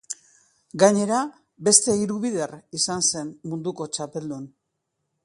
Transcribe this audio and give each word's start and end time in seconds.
Gainera, 0.83 1.19
beste 1.67 1.95
hiru 2.01 2.17
bider 2.25 2.55
izan 2.79 3.07
zen 3.11 3.29
munduko 3.53 3.91
txapeldun. 3.99 4.53